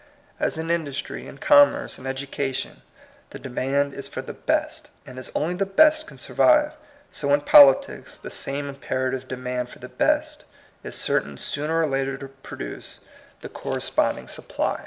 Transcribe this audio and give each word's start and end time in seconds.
As 0.39 0.57
in 0.57 0.71
industry, 0.71 1.27
in 1.27 1.37
commerce,* 1.37 1.99
in 1.99 2.07
education, 2.07 2.81
the 3.29 3.37
demand 3.37 3.93
is 3.93 4.07
for 4.07 4.23
the 4.23 4.33
best; 4.33 4.89
and 5.05 5.19
as 5.19 5.31
only 5.35 5.53
the 5.53 5.65
best 5.67 6.07
can 6.07 6.17
sur 6.17 6.33
vive, 6.33 6.71
so 7.11 7.31
in 7.35 7.41
politics, 7.41 8.17
the 8.17 8.31
same 8.31 8.67
imperative 8.67 9.27
demand 9.27 9.69
for 9.69 9.77
the 9.77 9.87
best 9.87 10.45
is 10.83 10.95
certain 10.95 11.37
sooner 11.37 11.79
or 11.79 11.85
later 11.87 12.17
to 12.17 12.29
produce 12.29 13.01
the 13.41 13.49
corresponding 13.49 14.27
supply. 14.27 14.79